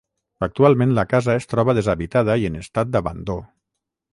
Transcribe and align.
Actualment, 0.45 0.93
la 0.99 1.03
casa 1.11 1.35
es 1.41 1.45
troba 1.51 1.75
deshabitada 1.81 2.39
i 2.45 2.49
en 2.51 2.59
estat 2.63 2.93
d'abandó. 2.97 3.37